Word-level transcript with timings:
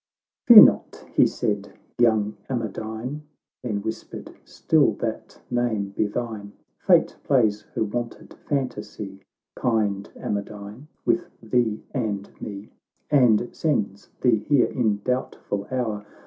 XVII 0.47 0.47
"Fear 0.55 0.63
not," 0.63 1.05
he 1.13 1.27
said," 1.27 1.73
young 1.99 2.35
Amadine 2.49 3.21
\" 3.41 3.61
Then 3.61 3.83
whispered," 3.83 4.31
Still 4.45 4.93
that 4.93 5.39
name 5.51 5.89
be 5.89 6.07
thine. 6.07 6.53
Fate 6.79 7.15
plays 7.23 7.61
her 7.75 7.83
wonted 7.83 8.33
fantasy, 8.49 9.19
Kind 9.55 10.09
Amadine, 10.15 10.87
with 11.05 11.29
thee 11.39 11.83
and 11.93 12.31
me, 12.41 12.69
And 13.11 13.49
sends 13.55 14.09
thee 14.21 14.37
here 14.37 14.71
in 14.71 15.01
doubtful 15.03 15.67
hour. 15.69 16.03